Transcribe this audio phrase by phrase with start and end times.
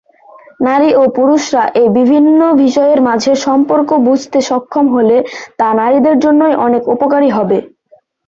[0.59, 5.17] নারী ও পুরুষরা এই বিভিন্ন বিষয়ের মাঝের সম্পর্ক বুঝতে সক্ষম হলে
[5.59, 7.57] তা নারীবাদের জন্যই অনেক উপকারী হবে।